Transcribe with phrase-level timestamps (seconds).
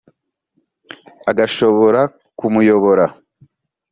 [1.31, 2.01] agashobora
[2.39, 3.05] kumuyobora,